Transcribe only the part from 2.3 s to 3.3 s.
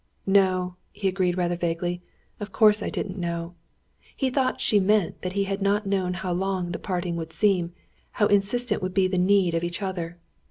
"of course I didn't